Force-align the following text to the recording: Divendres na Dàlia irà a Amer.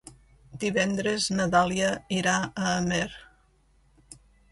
Divendres 0.61 1.27
na 1.39 1.45
Dàlia 1.55 1.89
irà 2.21 2.33
a 2.47 2.65
Amer. 2.79 3.05